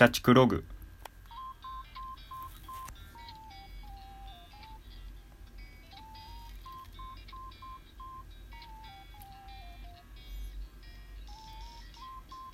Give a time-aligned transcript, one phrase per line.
[0.00, 0.64] 社畜ログ。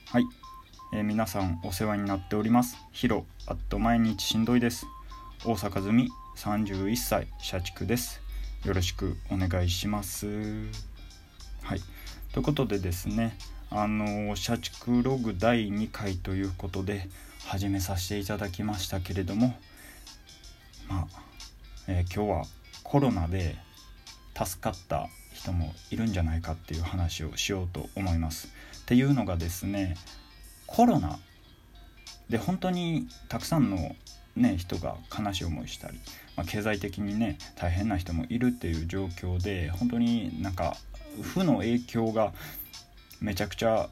[0.07, 0.25] はい、
[0.93, 2.79] えー皆さんお世話になっております。
[2.91, 4.87] ヒロアット毎日しんどいです。
[5.45, 8.21] 大阪住み31歳社畜です。
[8.65, 10.27] よろしくお願いします。
[11.63, 11.81] はい。
[12.33, 13.39] ということでですね
[13.71, 17.09] あの社畜ログ第2回ということで
[17.47, 19.55] 始めさせていただきましたけれども
[20.89, 21.21] まあ、
[21.87, 22.45] えー今日は
[22.83, 23.57] コロナで
[24.37, 28.49] 助かった人もいるんじゃないかっていう話をしようと思います。
[28.83, 29.97] っていうのがですね
[30.67, 31.19] コロナ
[32.29, 33.95] で本当にたくさんの、
[34.35, 35.99] ね、人が悲しい思いしたり、
[36.37, 40.77] まあ、経済的にね大変な人もいるっていう状況で本当になんか
[41.23, 42.33] 負の影響が
[43.21, 43.89] めちゃくちゃ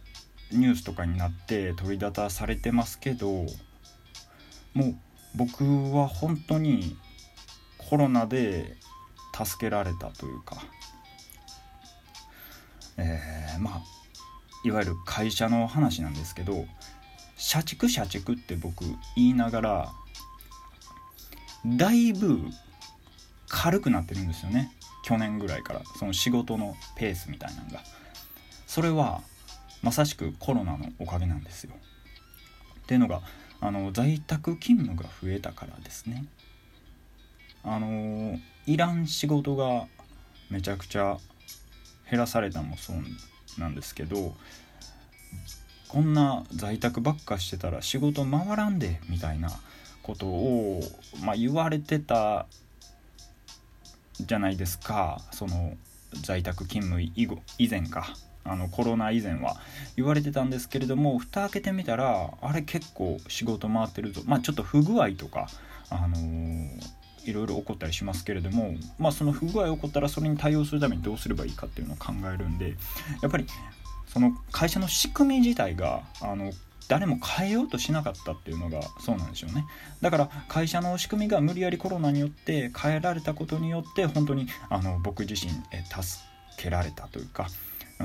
[0.54, 3.28] ニュースとかになって取り沙汰されてますけど
[4.72, 4.94] もう
[5.34, 6.96] 僕は本当に
[7.78, 8.76] コロナで
[9.36, 10.56] 助けられたというか、
[12.96, 13.82] えーまあ
[14.64, 16.64] いわゆる会社の話なんですけど
[17.36, 19.92] 社畜社畜って僕言いながら
[21.66, 22.40] だいぶ
[23.48, 24.72] 軽くなってるんですよね。
[25.04, 27.80] 去年ぐらいからその仕事のペースみたいなのが。
[28.66, 29.22] それは
[29.84, 31.72] まさしくコロナのおかげなんですよ。
[32.80, 33.20] っていうのが
[33.60, 36.24] あの在宅勤務が増えたからですね。
[37.62, 39.86] あのいらん仕事が
[40.48, 41.18] めちゃくちゃ
[42.10, 44.34] 減らされたもそうなんですけど
[45.88, 49.50] こんな在宅ばっかしてたら仕事回らんでみたいな
[50.02, 50.80] ことを、
[51.22, 52.46] まあ、言われてた
[54.18, 55.20] じゃないですか。
[55.30, 55.76] その
[56.22, 58.14] 在宅勤務以後以前か。
[58.44, 59.56] あのコロナ以前は
[59.96, 64.22] 言われてたんですけれども蓋開けてみたらあれ結構仕事回ってるぞ。
[64.26, 65.48] まあちょっと不具合とか
[65.90, 66.68] あのー
[67.24, 72.76] いろいろ起こったりしますけれども、まあ、その不具合起こったらそれに対応するためにどうすればいいかっていうのを考えるんで
[73.22, 73.46] やっぱり
[74.06, 76.52] その会社の仕組み自体があの
[76.86, 79.64] 誰も変えようとしなかったっていうのがそうなんでしょうね。
[80.02, 85.50] だから会社の仕組みが無理やりコロナによって変えられたことによって本当にあの僕自身
[86.02, 86.22] 助
[86.58, 87.48] けられたというか
[88.00, 88.04] う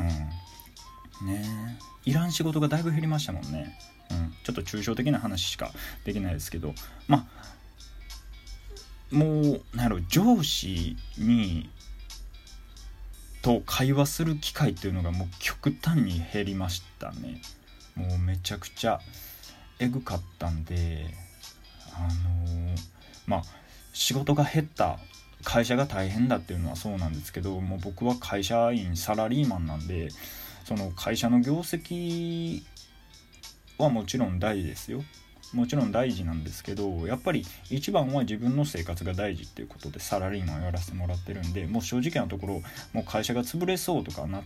[1.25, 1.27] ん。
[1.27, 1.79] ね。
[2.05, 3.77] いらん仕事がだいぶ減りましたもんね、
[4.09, 5.71] うん、ちょっと抽象的な話しか
[6.05, 6.73] できないですけど。
[7.07, 7.49] まあ
[9.11, 11.69] もうなんやろ上司に
[13.41, 17.41] と会話する機会っていうのがもう極端に減りましたね。
[17.95, 18.99] もうめちゃくちゃ
[19.79, 21.13] えぐかったんで
[21.93, 22.75] あの
[23.25, 23.43] まあ
[23.93, 24.99] 仕事が減った
[25.43, 30.09] 会社が大変だっていうのはそうなんですけどもう僕は会社員サラリーマンなんで
[30.65, 32.61] その会社の業績
[33.77, 35.03] はもちろん大事ですよ。
[35.53, 42.61] もちろん大事なんですけどやっぱり一番は自分の生活が大事っていうことでサラリーマンをやらせてもらってるんでもう正直なところ
[42.93, 44.43] もう会社が潰れそうとかなっ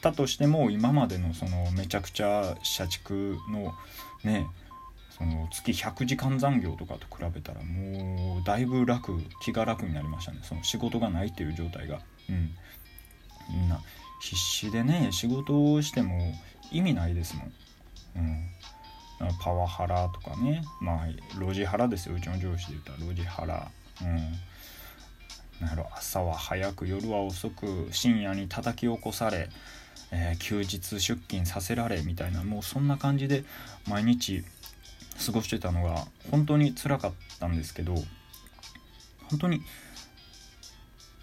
[0.00, 3.72] たとしても今までのそのめちゃくちゃ社畜の
[4.24, 4.46] ね
[5.22, 10.38] その月100時間残業とかと比べたらもうだいぶ楽気が楽になりましたね。
[10.42, 12.00] その仕事がないっていう状態が。
[12.28, 12.50] うん。
[13.50, 13.80] みんな
[14.20, 16.34] 必死でね仕事をしても
[16.72, 17.52] 意味ないですもん。
[18.16, 18.48] うん。
[19.40, 20.64] パワハラとかね。
[20.80, 21.06] まあ
[21.38, 22.16] 路地腹ですよ。
[22.16, 23.70] うちの上司で言ったら路地腹
[24.02, 24.16] うん。
[25.60, 29.48] なんやろ朝は早く夜は遅く深夜に叩き起こされ、
[30.10, 33.44] えー休日出勤させられみたいなもうそんな感じで
[33.86, 34.44] 毎日
[35.24, 37.94] 過ごしてたのが本当につらかったんですけど
[39.30, 39.62] 本当に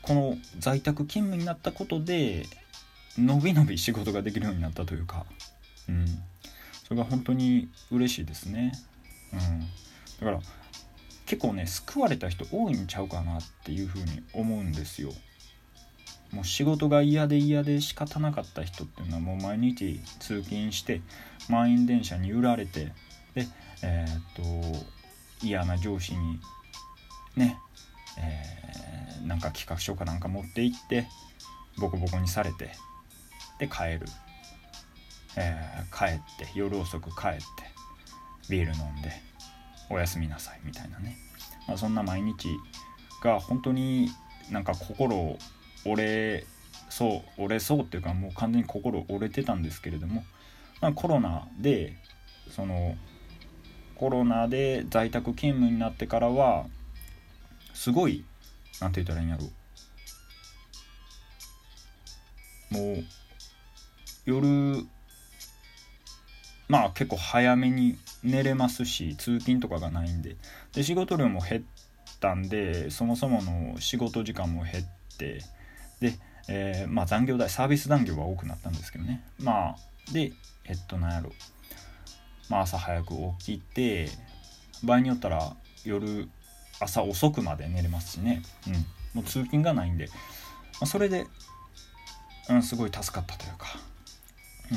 [0.01, 2.45] この在宅勤務になったことで
[3.17, 5.25] のびのび仕事ができるようになったというか
[5.87, 6.05] うん
[6.89, 8.71] それが本当に嬉しいですね。
[9.31, 9.59] うん、
[10.25, 10.39] だから
[11.27, 15.11] 結構ね救われた人多いんちゃうかなっていうふうに思うんですよ。
[16.31, 21.01] もう仕事が嫌で嫌で仕方なかった人っていうのはもう毎日通勤して
[21.47, 22.91] 満員電車に揺られて
[23.35, 23.47] で
[23.81, 24.79] えーっ
[25.41, 26.39] と嫌な上司に
[27.35, 27.57] ね、
[28.17, 31.05] えーなんか企画書かなんか持って行って
[31.77, 32.71] ボコボコにされて
[33.59, 34.07] で帰る。
[35.35, 37.43] えー帰って夜遅く帰って
[38.49, 39.11] ビール飲んで
[39.89, 41.17] おやすみなさいみたいなね、
[41.67, 42.47] まあ、そんな毎日
[43.23, 44.09] が本当に
[44.51, 45.37] なんか心を
[45.85, 46.45] 折れ
[46.89, 50.23] そう折れそうっていうかもう完全に心折れてたんですけれども、
[50.81, 51.95] まあ、コロナで
[52.49, 52.95] その
[53.99, 56.65] コロナで在宅勤務になってからは
[57.73, 58.23] すごい
[58.79, 59.43] なんて言ったらいいんやろ。
[62.71, 63.03] もう
[64.25, 64.85] 夜
[66.69, 70.37] まあ結構早めに寝れますし通勤とかがないんで。
[70.73, 71.63] で仕事量も減っ
[72.21, 75.41] たんでそもそもの仕事時間も減って
[75.99, 76.13] で、
[76.47, 79.25] えー、まあ残業代サービス残業は多くなったんですけどね。
[79.39, 79.75] まあ
[80.13, 80.31] で
[80.63, 81.33] えっとなんやろ。
[82.49, 84.09] まあ朝早く起きて
[84.83, 85.55] 場合によったら
[85.85, 86.29] 夜
[86.79, 88.73] 朝遅くまで寝れますしね、うん、
[89.13, 90.13] もう通勤がないんで、ま
[90.81, 91.27] あ、それで、
[92.49, 93.67] うん、すごい助かったというか。
[94.71, 94.75] う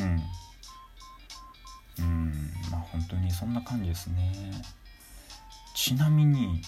[2.02, 2.04] ん。
[2.04, 2.52] うん。
[2.70, 4.32] まあ本当にそんな感じですね。
[5.74, 6.62] ちなみに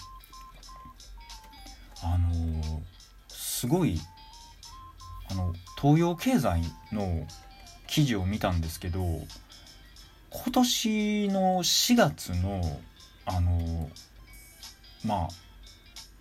[2.01, 2.81] あのー、
[3.29, 3.99] すごい
[5.31, 6.61] あの東洋経済
[6.91, 7.25] の
[7.87, 8.99] 記事を見たんですけど
[10.43, 12.61] 今年の4月の
[13.25, 13.89] あの
[15.05, 15.27] まあ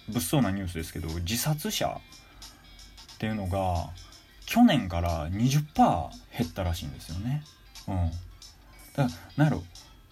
[0.09, 2.01] 物騒なニュースですけど自殺者
[3.15, 3.91] っていうのが
[4.47, 5.65] 去年から20%
[6.39, 7.43] 減ったらしいんですよね。
[7.89, 7.95] うん、
[8.95, 9.65] だから何やろ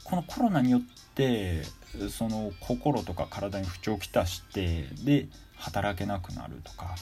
[0.05, 0.81] このコロナによっ
[1.15, 1.63] て
[2.11, 6.97] その心とか体に不調をきたしてで働けなくなるとか。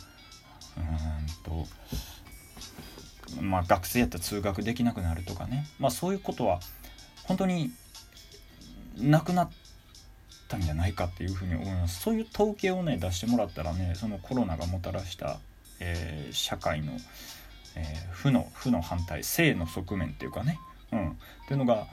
[0.77, 1.67] うんと
[3.41, 5.67] まあ学生やったら通学できなくなるとかね。
[5.79, 6.61] まあそういうことは
[7.31, 7.71] 本当に
[8.99, 9.51] なくなっ
[10.49, 12.01] たんじゃないかっていうふうに思います。
[12.01, 15.39] そういう統計をね出してもらったらねそのコロナがもたらした、
[15.79, 16.95] えー、社会の、
[17.77, 20.59] えー、負の負の反対性の側面っていうかね。
[20.91, 21.11] うん。
[21.11, 21.13] っ
[21.47, 21.87] ていうのが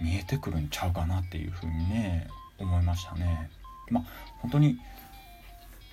[0.00, 2.28] 見えてくるんちゃうかなっていうふうにね
[2.60, 3.50] 思いましたね。
[3.90, 4.04] まあ
[4.38, 4.78] 本当に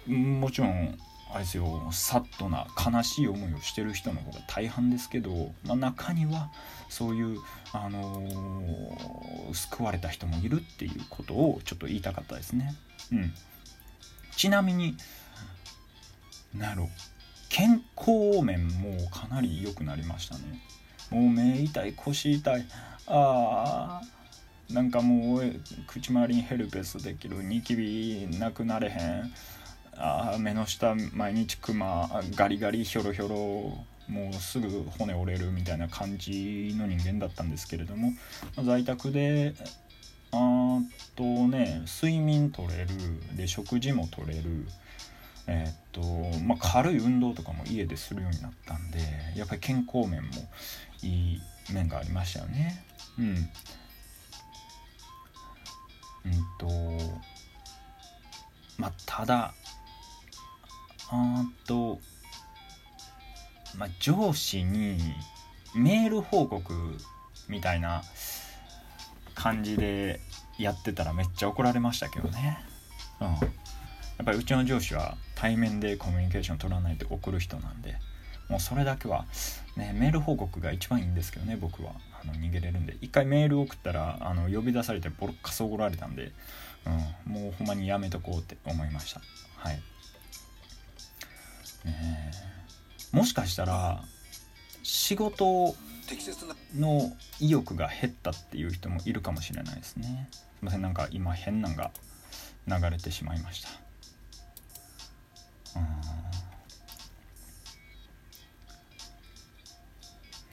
[0.05, 0.99] もちろん
[1.37, 6.49] あれですよサッとな悲しい思いをしてる人の方が大半ですけど、まあ、中には
[6.89, 7.37] そういう、
[7.73, 12.73] あのー、救われた人もいるっていうことをちょっと言いたかったですね。
[13.11, 13.33] うん、
[14.35, 14.97] ちなみに
[16.55, 16.81] なる
[17.49, 20.63] 健康面もかなり良くなりましたね。
[21.11, 22.65] もう目痛い腰痛い
[23.05, 25.55] あーなんかもう
[25.85, 29.31] 口周りにヘルペスできるニキビなくなれへん
[29.97, 33.35] あ目の下毎日クマガリガリヒョロヒョロ
[34.07, 38.13] もうすぐ骨折れるみたいな感じの人間だったんですけれども
[38.63, 39.53] 在宅で
[40.31, 40.79] あ
[41.15, 42.87] とね睡眠取れる
[43.35, 44.67] で食事も取れる
[45.47, 46.01] えー、っと
[46.43, 48.99] まあ軽い運動とかも家でするようになったんで
[49.35, 50.29] やっぱり健康面も
[51.01, 51.41] いい
[51.73, 52.83] 面がありましたよね。
[53.17, 53.27] うん。
[53.27, 53.29] う
[56.29, 56.67] んと
[58.77, 59.53] まあただ
[61.09, 61.99] あと、
[63.77, 64.97] まあ、上司に
[65.75, 66.73] メール報告
[67.47, 68.01] みたいな
[69.35, 70.19] 感じで
[70.57, 72.59] やってたらめっちゃ怒られましたけどね。
[73.21, 73.27] うん。
[73.27, 73.33] や
[74.23, 77.97] っぱりうちの上司は対面でコミュニケーション取らないで送る人なんで、
[78.49, 79.25] もうそれだけは、
[79.75, 81.91] ね、メール報告が一番いいんですけどね、僕は。
[82.19, 82.97] あの逃げれるんで。
[83.01, 86.31] 一回メール送ったら、あの呼び出されてボロッカス怒られたんで、
[87.27, 89.21] うん、もうほんまにやめとこうって思いました。
[89.57, 89.79] はい。
[91.87, 92.31] ね
[93.11, 94.03] もしかしたら
[94.83, 95.75] 仕事
[96.75, 100.29] の意欲が減ったっていう人もいるかもしれないですね。
[100.31, 100.81] すいません。
[100.81, 101.91] なんか今変なんが
[102.67, 103.69] 流れてしまいました。
[105.79, 105.79] う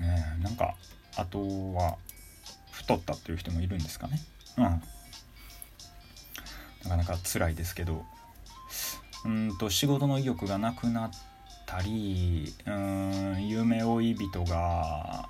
[0.02, 0.06] ん。
[0.06, 0.74] ねえなんか
[1.16, 1.40] あと
[1.74, 1.96] は
[2.72, 4.20] 太ったっていう人もいるんですかね。
[4.58, 4.64] うん。
[4.64, 4.82] な
[6.90, 8.04] かなか辛いですけど。
[9.24, 11.10] うんと仕事の意欲がなくなっ
[11.66, 15.28] たりうん夢追い人が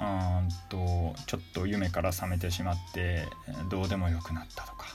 [0.00, 3.26] うんとちょっと夢から覚めてしまって
[3.70, 4.86] どうでもよくなったとか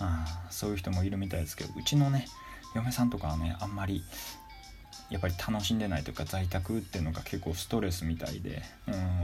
[0.00, 2.26] うんそういう人もいるみたいですけどうちのね
[2.74, 4.02] 嫁さんとかはねあんまり
[5.10, 8.62] やっぱり楽しんでないというか在宅っていうのが結構ストレスみたいで、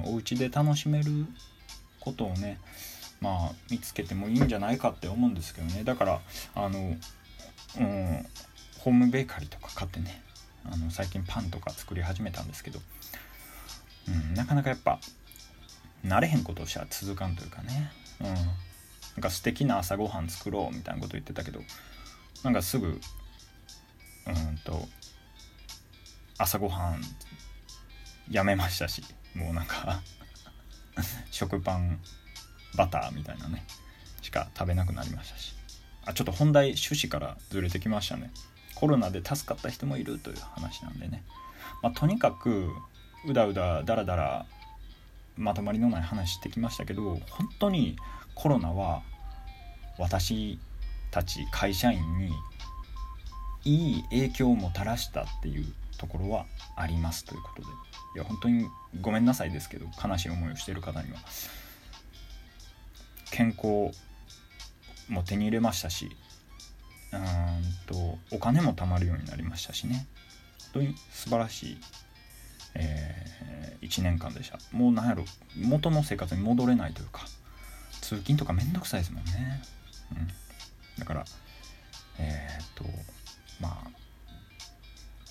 [0.05, 1.27] うん、お家で楽しめる
[2.01, 2.61] ことをね
[3.21, 5.85] まあ見つけてもいいんじゃないかって思うんですけどね。
[5.85, 6.21] だから
[6.55, 6.97] あの
[7.79, 8.27] うん、
[8.79, 10.23] ホームベーカリーとか買ってね
[10.65, 12.81] あの最近パンとか作り始めたんですけど、
[14.09, 14.99] うん、なかなかやっぱ
[16.05, 18.37] 慣れへんことをしたら続かんというかね、うん、なん
[19.21, 21.61] か素敵な朝ごはん作ろうみたいなこと言ってたけど
[22.43, 22.99] なんかすぐうん
[24.65, 24.89] と
[26.39, 27.03] 朝ごはん
[28.31, 29.03] やめましたし
[29.35, 30.03] もうなんか
[31.31, 32.01] 食パン
[32.77, 33.65] バターみたいなね
[34.23, 35.60] しか食べなくなりましたし。
[36.11, 38.31] あちょっと本題趣旨からずれてきましたね。
[38.75, 41.23] コロナで助かった人もいるという話なんでね、
[41.83, 42.71] まあ、とにかく
[43.27, 44.47] うだうだだらだら
[45.37, 47.97] まとまりのない話してきましたけど本当に
[48.35, 49.03] コロナは
[49.99, 50.59] 私
[51.11, 52.33] たち会社員に
[53.65, 55.67] いい影響をもたらしたっていう
[55.99, 57.69] ところはありますということで。
[58.17, 58.67] いや本当に
[59.01, 61.19] ごめんなさいですけど悲しい思いをしてる方には。
[63.31, 63.97] 健康
[65.11, 66.11] も手に入れましたし
[67.13, 67.21] うん
[67.87, 70.07] とお金も貯まるようになりましたしね。
[70.73, 71.79] 本当に素晴らしい、
[72.75, 74.59] えー、1年間でした。
[74.71, 75.25] もう何やろ
[75.57, 77.27] 元の生活に戻れないというか
[78.01, 79.63] 通勤とかめんどくさいですもんね、
[80.13, 80.29] うん、
[80.99, 81.25] だから
[82.19, 82.85] えー、っと
[83.61, 83.91] まあ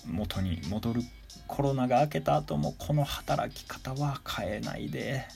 [0.06, 1.02] 元に戻る
[1.46, 5.26] コロナが明けた後もこの働き方は変えないで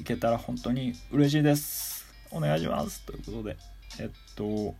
[0.00, 1.93] いけたら本当に嬉しいです。
[2.34, 3.00] お願いします。
[3.06, 3.56] ということで
[4.00, 4.74] えっと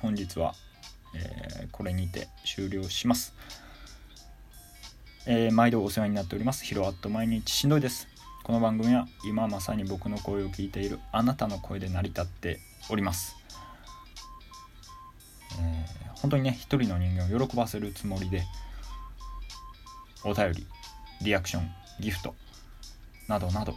[0.00, 0.54] 本日は、
[1.14, 3.34] えー、これにて終了します。
[5.26, 6.64] えー、毎度お世話になっております。
[6.64, 8.08] ヒロアット毎日しんどいです。
[8.42, 13.36] この番組は今まさに僕の声を聞いているあなたの声で成り立っております。
[15.60, 18.44] えー、本当にね一人の人間を喜ばせるつもりで
[20.24, 20.66] お便り
[21.22, 22.34] リアクションギフト
[23.28, 23.74] などなど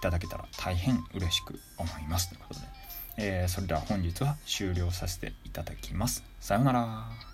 [0.00, 2.28] ただけたら大変嬉しく思います。
[2.28, 2.66] ということで、
[3.18, 6.24] えー、それでは本日は終了させていただきます。
[6.40, 7.29] さようなら。